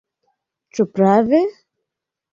[0.77, 1.43] Ĉu prave?